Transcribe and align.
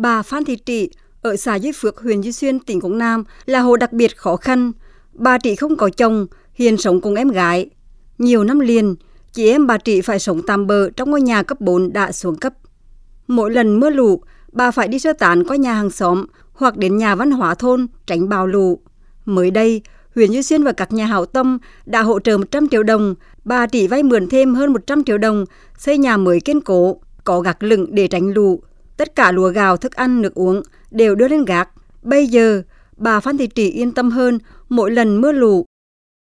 Bà 0.00 0.22
Phan 0.22 0.44
Thị 0.44 0.56
Trị 0.56 0.90
ở 1.22 1.36
xã 1.36 1.54
Duy 1.58 1.72
Phước, 1.72 2.00
huyện 2.00 2.20
Duy 2.20 2.32
Xuyên, 2.32 2.60
tỉnh 2.60 2.80
Quảng 2.80 2.98
Nam 2.98 3.24
là 3.46 3.60
hộ 3.60 3.76
đặc 3.76 3.92
biệt 3.92 4.16
khó 4.16 4.36
khăn. 4.36 4.72
Bà 5.12 5.38
Trị 5.38 5.54
không 5.54 5.76
có 5.76 5.90
chồng, 5.90 6.26
hiện 6.54 6.76
sống 6.76 7.00
cùng 7.00 7.14
em 7.14 7.28
gái. 7.28 7.70
Nhiều 8.18 8.44
năm 8.44 8.58
liền, 8.58 8.94
chị 9.32 9.50
em 9.50 9.66
bà 9.66 9.78
Trị 9.78 10.00
phải 10.00 10.18
sống 10.18 10.42
tạm 10.46 10.66
bờ 10.66 10.90
trong 10.90 11.10
ngôi 11.10 11.22
nhà 11.22 11.42
cấp 11.42 11.60
4 11.60 11.92
đã 11.92 12.12
xuống 12.12 12.36
cấp. 12.36 12.54
Mỗi 13.26 13.50
lần 13.50 13.80
mưa 13.80 13.90
lũ, 13.90 14.22
bà 14.52 14.70
phải 14.70 14.88
đi 14.88 14.98
sơ 14.98 15.12
tán 15.12 15.44
qua 15.44 15.56
nhà 15.56 15.74
hàng 15.74 15.90
xóm 15.90 16.26
hoặc 16.52 16.76
đến 16.76 16.96
nhà 16.96 17.14
văn 17.14 17.30
hóa 17.30 17.54
thôn 17.54 17.86
tránh 18.06 18.28
bào 18.28 18.46
lũ. 18.46 18.80
Mới 19.24 19.50
đây, 19.50 19.82
huyện 20.14 20.30
Duy 20.30 20.42
Xuyên 20.42 20.62
và 20.62 20.72
các 20.72 20.92
nhà 20.92 21.06
hảo 21.06 21.26
tâm 21.26 21.58
đã 21.86 22.02
hỗ 22.02 22.20
trợ 22.20 22.38
100 22.38 22.68
triệu 22.68 22.82
đồng, 22.82 23.14
bà 23.44 23.66
Trị 23.66 23.86
vay 23.86 24.02
mượn 24.02 24.28
thêm 24.28 24.54
hơn 24.54 24.72
100 24.72 25.04
triệu 25.04 25.18
đồng, 25.18 25.44
xây 25.78 25.98
nhà 25.98 26.16
mới 26.16 26.40
kiên 26.40 26.60
cố, 26.60 27.00
có 27.24 27.40
gạc 27.40 27.62
lửng 27.62 27.86
để 27.94 28.08
tránh 28.08 28.28
lũ. 28.28 28.60
Tất 28.98 29.14
cả 29.14 29.32
lúa 29.32 29.48
gạo, 29.48 29.76
thức 29.76 29.96
ăn, 29.96 30.22
nước 30.22 30.34
uống 30.34 30.62
đều 30.90 31.14
đưa 31.14 31.28
lên 31.28 31.44
gác. 31.44 31.68
Bây 32.02 32.26
giờ, 32.26 32.62
bà 32.96 33.20
Phan 33.20 33.38
Thị 33.38 33.46
Trị 33.46 33.70
yên 33.70 33.92
tâm 33.92 34.10
hơn 34.10 34.38
mỗi 34.68 34.90
lần 34.90 35.20
mưa 35.20 35.32
lũ. 35.32 35.64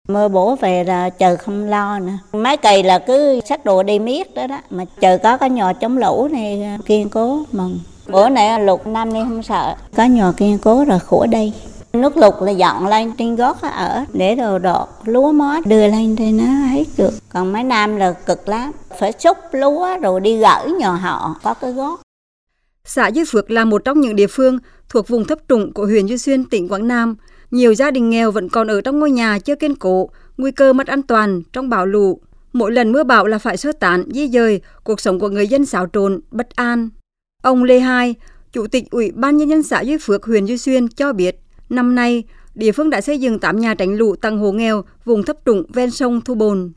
Mưa 0.07 0.27
bổ 0.27 0.55
về 0.55 0.83
là 0.83 1.09
chờ 1.09 1.35
không 1.35 1.69
lo 1.69 1.99
nữa. 1.99 2.13
Mấy 2.31 2.57
cây 2.57 2.83
là 2.83 2.99
cứ 2.99 3.39
sách 3.45 3.65
đồ 3.65 3.83
đi 3.83 3.99
miết 3.99 4.35
đó 4.35 4.47
đó. 4.47 4.61
Mà 4.69 4.85
chờ 5.01 5.17
có 5.23 5.37
cái 5.37 5.49
nhò 5.49 5.73
chống 5.73 5.97
lũ 5.97 6.27
này 6.31 6.77
kiên 6.85 7.09
cố 7.09 7.43
mừng. 7.51 7.79
Bữa 8.07 8.29
nay 8.29 8.59
lục 8.65 8.87
năm 8.87 9.13
nay 9.13 9.23
không 9.29 9.43
sợ. 9.43 9.75
Có 9.95 10.05
nhò 10.05 10.31
kiên 10.37 10.57
cố 10.57 10.85
rồi 10.85 10.99
khổ 10.99 11.25
đây. 11.31 11.53
Nước 11.93 12.17
lụt 12.17 12.33
là 12.41 12.51
dọn 12.51 12.87
lên 12.87 13.11
trên 13.17 13.35
gót 13.35 13.61
ở 13.61 14.05
để 14.13 14.35
đồ 14.35 14.59
đọt 14.59 14.87
lúa 15.03 15.31
mót 15.31 15.65
đưa 15.65 15.87
lên 15.87 16.15
thì 16.15 16.31
nó 16.31 16.43
hết 16.43 16.83
được. 16.97 17.13
Còn 17.29 17.53
mấy 17.53 17.63
năm 17.63 17.95
là 17.95 18.11
cực 18.11 18.49
lắm. 18.49 18.71
Phải 18.99 19.11
xúc 19.19 19.37
lúa 19.51 19.97
rồi 20.01 20.21
đi 20.21 20.37
gỡ 20.37 20.67
nhò 20.79 20.91
họ 20.91 21.35
có 21.43 21.53
cái 21.53 21.71
gót. 21.71 21.99
Xã 22.89 23.07
Duy 23.07 23.23
Phước 23.27 23.51
là 23.51 23.65
một 23.65 23.85
trong 23.85 24.01
những 24.01 24.15
địa 24.15 24.27
phương 24.27 24.59
thuộc 24.89 25.07
vùng 25.07 25.25
thấp 25.25 25.39
trũng 25.49 25.73
của 25.73 25.85
huyện 25.85 26.05
Duy 26.05 26.17
Xuyên, 26.17 26.45
tỉnh 26.45 26.67
Quảng 26.67 26.87
Nam. 26.87 27.15
Nhiều 27.51 27.73
gia 27.73 27.91
đình 27.91 28.09
nghèo 28.09 28.31
vẫn 28.31 28.49
còn 28.49 28.67
ở 28.67 28.81
trong 28.81 28.99
ngôi 28.99 29.11
nhà 29.11 29.39
chưa 29.39 29.55
kiên 29.55 29.75
cố, 29.75 30.09
nguy 30.37 30.51
cơ 30.51 30.73
mất 30.73 30.87
an 30.87 31.01
toàn 31.01 31.41
trong 31.53 31.69
bão 31.69 31.85
lụt. 31.85 32.17
Mỗi 32.53 32.71
lần 32.71 32.91
mưa 32.91 33.03
bão 33.03 33.27
là 33.27 33.37
phải 33.37 33.57
sơ 33.57 33.71
tán, 33.71 34.03
di 34.11 34.27
dời, 34.27 34.61
cuộc 34.83 34.99
sống 34.99 35.19
của 35.19 35.29
người 35.29 35.47
dân 35.47 35.65
xáo 35.65 35.87
trộn, 35.93 36.19
bất 36.31 36.49
an. 36.55 36.89
Ông 37.43 37.63
Lê 37.63 37.79
Hai, 37.79 38.15
Chủ 38.51 38.67
tịch 38.67 38.83
Ủy 38.91 39.11
ban 39.11 39.37
Nhân 39.37 39.49
dân 39.49 39.63
xã 39.63 39.81
Duy 39.81 39.97
Phước, 40.01 40.25
huyện 40.25 40.45
Duy 40.45 40.57
Xuyên 40.57 40.87
cho 40.87 41.13
biết, 41.13 41.39
năm 41.69 41.95
nay, 41.95 42.23
địa 42.55 42.71
phương 42.71 42.89
đã 42.89 43.01
xây 43.01 43.19
dựng 43.19 43.39
8 43.39 43.59
nhà 43.59 43.73
tránh 43.73 43.95
lũ 43.95 44.15
tăng 44.15 44.37
hộ 44.37 44.51
nghèo 44.51 44.83
vùng 45.05 45.23
thấp 45.23 45.37
trũng 45.45 45.63
ven 45.73 45.91
sông 45.91 46.21
Thu 46.21 46.35
Bồn 46.35 46.71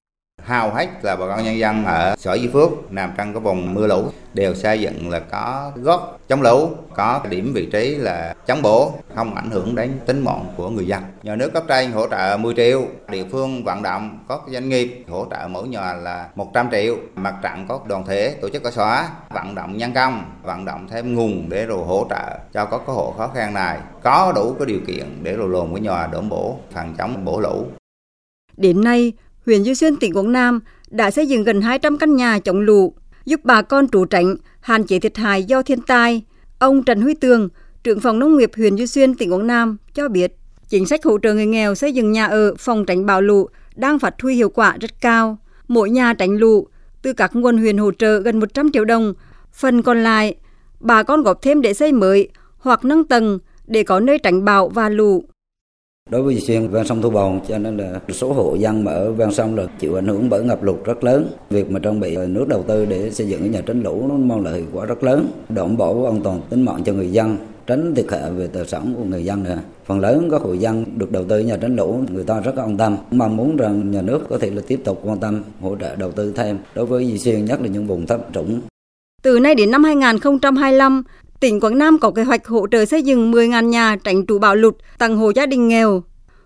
hầu 0.45 0.71
hết 0.71 0.89
là 1.03 1.17
bà 1.17 1.27
con 1.27 1.45
nhân 1.45 1.59
dân 1.59 1.85
ở 1.85 2.17
xã 2.19 2.37
Di 2.37 2.49
Phước 2.49 2.93
nằm 2.93 3.13
trong 3.17 3.33
cái 3.33 3.41
vùng 3.41 3.75
mưa 3.75 3.87
lũ 3.87 4.05
đều 4.35 4.55
xây 4.55 4.81
dựng 4.81 5.11
là 5.11 5.21
có 5.21 5.73
gót 5.77 6.19
chống 6.29 6.43
lũ 6.43 6.71
có 6.95 7.21
điểm 7.31 7.53
vị 7.55 7.69
trí 7.73 7.95
là 7.95 8.35
chống 8.47 8.63
bổ 8.63 8.93
không 9.15 9.35
ảnh 9.35 9.51
hưởng 9.51 9.75
đến 9.75 9.93
tính 10.07 10.25
mạng 10.25 10.45
của 10.57 10.71
người 10.71 10.87
dân. 10.87 11.03
Nhà 11.23 11.37
nước 11.37 11.53
cấp 11.53 11.65
trên 11.69 11.93
hỗ 11.93 12.09
trợ 12.09 12.37
10 12.41 12.55
triệu 12.55 12.85
địa 13.09 13.25
phương 13.33 13.65
vận 13.65 13.83
động 13.83 14.19
có 14.29 14.41
doanh 14.49 14.69
nghiệp 14.69 15.05
hỗ 15.09 15.27
trợ 15.31 15.49
mỗi 15.49 15.69
nhà 15.69 15.93
là 15.93 16.29
100 16.35 16.69
triệu. 16.71 16.97
Mặt 17.15 17.35
trận 17.43 17.67
có 17.69 17.81
đoàn 17.87 18.07
thể 18.07 18.35
tổ 18.41 18.49
chức 18.49 18.63
cơ 18.63 18.71
xóa, 18.71 19.09
vận 19.31 19.55
động 19.55 19.77
nhân 19.77 19.93
công 19.95 20.25
vận 20.43 20.65
động 20.65 20.89
thêm 20.91 21.15
nguồn 21.15 21.49
để 21.49 21.67
rồi 21.67 21.85
hỗ 21.85 22.07
trợ 22.11 22.39
cho 22.53 22.65
có 22.65 22.79
cái 22.79 22.97
hộ 22.97 23.15
khó 23.19 23.29
khăn 23.35 23.55
này. 23.55 23.79
Có 24.03 24.33
đủ 24.37 24.55
cái 24.59 24.67
điều 24.67 24.81
kiện 24.87 25.19
để 25.23 25.37
rồi 25.37 25.49
lồn 25.49 25.75
cái 25.75 25.81
nhà 25.81 26.07
đổ 26.07 26.21
bổ 26.21 26.57
phòng 26.73 26.95
chống 26.99 27.25
bổ 27.25 27.41
lũ. 27.41 27.67
Đến 28.57 28.85
nay, 28.85 29.13
huyện 29.47 29.63
Duy 29.63 29.75
Xuyên, 29.75 29.97
tỉnh 29.97 30.15
Quảng 30.15 30.33
Nam 30.33 30.61
đã 30.91 31.11
xây 31.11 31.27
dựng 31.27 31.45
gần 31.45 31.61
200 31.61 31.99
căn 31.99 32.17
nhà 32.17 32.39
chống 32.39 32.61
lũ, 32.61 32.95
giúp 33.25 33.41
bà 33.45 33.63
con 33.63 33.89
trú 33.89 34.05
tránh, 34.05 34.35
hạn 34.61 34.85
chế 34.85 34.99
thiệt 34.99 35.17
hại 35.17 35.45
do 35.45 35.63
thiên 35.63 35.81
tai. 35.81 36.23
Ông 36.59 36.83
Trần 36.83 37.01
Huy 37.01 37.15
Tường, 37.15 37.49
trưởng 37.85 38.01
phòng 38.01 38.19
nông 38.19 38.37
nghiệp 38.37 38.51
huyện 38.57 38.77
Duy 38.77 38.87
Xuyên, 38.87 39.15
tỉnh 39.15 39.33
Quảng 39.33 39.47
Nam 39.47 39.77
cho 39.95 40.09
biết, 40.09 40.37
chính 40.69 40.87
sách 40.87 41.05
hỗ 41.05 41.19
trợ 41.19 41.35
người 41.35 41.47
nghèo 41.47 41.75
xây 41.75 41.93
dựng 41.93 42.13
nhà 42.13 42.27
ở 42.27 42.55
phòng 42.59 42.85
tránh 42.85 43.07
bão 43.07 43.23
lũ 43.23 43.49
đang 43.77 43.99
phát 43.99 44.23
huy 44.23 44.35
hiệu 44.35 44.49
quả 44.49 44.77
rất 44.81 45.01
cao. 45.01 45.39
Mỗi 45.69 45.91
nhà 45.91 46.15
tránh 46.15 46.37
lũ 46.37 46.67
từ 47.03 47.13
các 47.13 47.37
nguồn 47.37 47.59
huyện 47.59 47.79
hỗ 47.79 47.93
trợ 47.93 48.19
gần 48.19 48.41
100 48.41 48.73
triệu 48.73 48.85
đồng, 48.85 49.15
phần 49.53 49.83
còn 49.83 50.03
lại 50.03 50.35
bà 50.81 51.03
con 51.03 51.23
góp 51.23 51.43
thêm 51.43 51.63
để 51.63 51.75
xây 51.75 51.93
mới 51.93 52.29
hoặc 52.59 52.85
nâng 52.85 53.05
tầng 53.05 53.39
để 53.67 53.83
có 53.83 54.01
nơi 54.01 54.19
tránh 54.19 54.45
bão 54.45 54.69
và 54.69 54.89
lũ. 54.89 55.25
Đối 56.11 56.23
với 56.23 56.41
xuyên 56.41 56.69
ven 56.69 56.87
sông 56.87 57.03
Thu 57.03 57.11
Bồn 57.11 57.41
cho 57.49 57.59
nên 57.59 57.77
là 57.77 58.01
số 58.09 58.33
hộ 58.33 58.55
dân 58.55 58.85
mà 58.85 58.93
ở 58.93 59.13
ven 59.13 59.33
sông 59.33 59.57
là 59.57 59.67
chịu 59.79 59.99
ảnh 59.99 60.07
hưởng 60.07 60.31
bởi 60.31 60.45
ngập 60.45 60.63
lụt 60.63 60.85
rất 60.85 61.05
lớn. 61.05 61.31
Việc 61.51 61.71
mà 61.71 61.81
trang 61.83 62.01
bị 62.01 62.17
nước 62.17 62.49
đầu 62.49 62.63
tư 62.63 62.85
để 62.85 63.11
xây 63.11 63.29
dựng 63.29 63.41
cái 63.41 63.49
nhà 63.49 63.61
tránh 63.67 63.83
lũ 63.83 64.07
nó 64.09 64.15
mang 64.15 64.45
lại 64.45 64.55
hiệu 64.55 64.67
quả 64.73 64.87
rất 64.87 65.05
lớn, 65.05 65.27
đảm 65.49 65.77
bảo 65.77 66.07
an 66.07 66.21
toàn 66.25 66.41
tính 66.51 66.63
mạng 66.63 66.83
cho 66.85 66.93
người 66.93 67.11
dân, 67.13 67.37
tránh 67.67 67.95
thiệt 67.95 68.07
hại 68.11 68.31
về 68.31 68.47
tài 68.47 68.67
sản 68.67 68.95
của 68.97 69.05
người 69.05 69.25
dân 69.25 69.45
nữa. 69.45 69.59
Phần 69.85 70.01
lớn 70.01 70.29
các 70.31 70.43
hộ 70.43 70.53
dân 70.53 70.85
được 70.97 71.13
đầu 71.13 71.25
tư 71.25 71.39
nhà 71.39 71.57
tránh 71.57 71.77
lũ 71.77 72.01
người 72.11 72.25
ta 72.25 72.41
rất 72.41 72.57
an 72.57 72.77
tâm, 72.77 72.97
mong 73.11 73.37
muốn 73.37 73.57
rằng 73.57 73.91
nhà 73.91 74.03
nước 74.03 74.21
có 74.29 74.39
thể 74.39 74.51
là 74.51 74.63
tiếp 74.67 74.81
tục 74.85 75.01
quan 75.05 75.19
tâm 75.19 75.43
hỗ 75.61 75.77
trợ 75.81 75.97
đầu 75.97 76.13
tư 76.13 76.33
thêm 76.37 76.59
đối 76.75 76.87
với 76.87 77.07
Di 77.07 77.19
Xuyên 77.19 77.45
nhất 77.45 77.61
là 77.61 77.69
những 77.69 77.87
vùng 77.87 78.07
thấp 78.07 78.21
trũng. 78.35 78.61
Từ 79.23 79.39
nay 79.39 79.55
đến 79.55 79.71
năm 79.71 79.85
2025, 79.85 81.03
tỉnh 81.41 81.61
Quảng 81.61 81.79
Nam 81.79 81.99
có 81.99 82.11
kế 82.11 82.23
hoạch 82.23 82.47
hỗ 82.47 82.67
trợ 82.67 82.85
xây 82.85 83.03
dựng 83.03 83.33
10.000 83.33 83.65
nhà 83.65 83.97
tránh 84.05 84.27
trụ 84.27 84.39
bão 84.39 84.55
lụt 84.55 84.77
tặng 84.99 85.17
hộ 85.17 85.31
gia 85.31 85.47
đình 85.47 85.69
nghèo. 85.69 86.03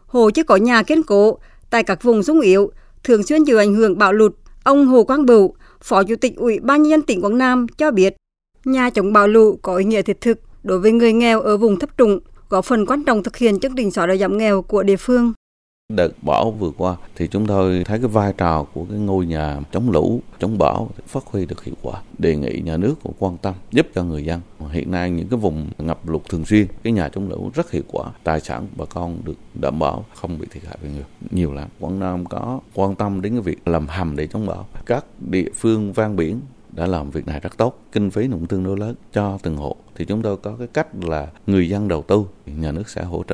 Hộ 0.06 0.31
chưa 0.31 0.43
có 0.43 0.56
nhà 0.56 0.82
kiên 0.82 1.03
cố 1.03 1.38
tại 1.71 1.82
các 1.82 2.03
vùng 2.03 2.22
sung 2.22 2.41
yếu, 2.41 2.71
thường 3.05 3.22
xuyên 3.22 3.44
chịu 3.44 3.59
ảnh 3.59 3.75
hưởng 3.75 3.99
bão 3.99 4.12
lụt. 4.12 4.32
Ông 4.65 4.87
Hồ 4.87 5.05
Quang 5.05 5.27
Bửu, 5.27 5.55
Phó 5.82 6.03
Chủ 6.03 6.16
tịch 6.16 6.37
Ủy 6.37 6.60
ban 6.60 6.82
nhân 6.82 6.91
dân 6.91 7.03
tỉnh 7.03 7.21
Quảng 7.25 7.38
Nam 7.38 7.66
cho 7.78 7.91
biết, 7.91 8.16
nhà 8.65 8.91
chống 8.91 9.12
bão 9.12 9.28
lụt 9.28 9.55
có 9.62 9.77
ý 9.77 9.84
nghĩa 9.84 10.03
thiết 10.03 10.21
thực 10.21 10.38
đối 10.62 10.78
với 10.78 10.93
người 10.93 11.12
nghèo 11.12 11.41
ở 11.41 11.56
vùng 11.56 11.78
thấp 11.78 11.91
trũng, 11.99 12.21
góp 12.49 12.65
phần 12.65 12.87
quan 12.87 13.05
trọng 13.05 13.22
thực 13.22 13.37
hiện 13.37 13.61
chương 13.61 13.76
trình 13.76 13.91
xóa 13.91 14.06
đói 14.06 14.19
giảm 14.19 14.38
nghèo 14.38 14.62
của 14.62 14.82
địa 14.82 14.97
phương. 14.97 15.32
Đợt 15.93 16.12
bão 16.22 16.50
vừa 16.50 16.71
qua 16.71 16.97
thì 17.17 17.27
chúng 17.27 17.47
tôi 17.47 17.84
thấy 17.84 17.99
cái 17.99 18.09
vai 18.09 18.33
trò 18.39 18.67
của 18.75 18.87
cái 18.91 18.99
ngôi 18.99 19.27
nhà 19.27 19.61
chống 19.72 19.91
lũ, 19.91 20.21
chống 20.39 20.59
bão 20.59 20.91
phát 21.06 21.25
huy 21.27 21.47
được 21.47 21.65
hiệu 21.65 21.75
quả. 21.83 22.03
Đề 22.19 22.37
nghị 22.37 22.61
nhà 22.65 22.77
nước 22.77 22.95
cũng 23.03 23.12
quan 23.19 23.37
tâm 23.39 23.55
giúp 23.71 23.87
cho 23.94 24.05
người 24.05 24.25
dân. 24.25 24.41
Hiện 24.71 24.91
nay 24.91 25.11
những 25.11 25.28
cái 25.28 25.39
vùng 25.39 25.71
ngập 25.78 26.09
lụt 26.09 26.23
thường 26.28 26.44
xuyên, 26.44 26.67
cái 26.83 26.93
nhà 26.93 27.09
chống 27.09 27.28
lũ 27.28 27.50
rất 27.55 27.71
hiệu 27.71 27.83
quả. 27.93 28.11
Tài 28.25 28.41
sản 28.41 28.67
bà 28.77 28.84
con 28.84 29.19
được 29.25 29.37
đảm 29.61 29.78
bảo, 29.78 30.05
không 30.15 30.39
bị 30.39 30.47
thiệt 30.50 30.65
hại 30.65 30.78
về 30.83 30.91
người 30.91 31.05
nhiều 31.31 31.53
lắm. 31.53 31.69
Quảng 31.81 32.00
Nam 32.00 32.27
có 32.27 32.61
quan 32.75 32.94
tâm 32.94 33.21
đến 33.21 33.33
cái 33.33 33.41
việc 33.41 33.69
làm 33.69 33.87
hầm 33.89 34.17
để 34.17 34.27
chống 34.27 34.47
bão. 34.47 34.67
Các 34.87 35.05
địa 35.31 35.49
phương 35.55 35.93
ven 35.93 36.17
biển 36.17 36.41
đã 36.77 36.87
làm 36.87 37.11
việc 37.11 37.27
này 37.27 37.41
rất 37.41 37.56
tốt 37.56 37.78
kinh 37.93 38.11
phí 38.11 38.28
cũng 38.28 38.47
tương 38.47 38.65
đối 38.65 38.78
lớn 38.78 38.94
cho 39.12 39.39
từng 39.43 39.56
hộ 39.56 39.77
thì 39.94 40.05
chúng 40.05 40.23
tôi 40.23 40.37
có 40.37 40.56
cái 40.59 40.67
cách 40.67 41.05
là 41.05 41.28
người 41.47 41.69
dân 41.69 41.89
đầu 41.89 42.03
tư 42.03 42.25
nhà 42.47 42.73
nước 42.73 42.89
sẽ 42.89 43.03
hỗ 43.03 43.23
trợ 43.23 43.25